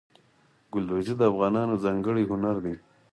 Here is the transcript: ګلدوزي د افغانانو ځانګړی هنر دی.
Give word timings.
ګلدوزي 0.71 1.13
د 1.17 1.21
افغانانو 1.31 1.81
ځانګړی 1.83 2.23
هنر 2.31 2.55
دی. 2.65 2.75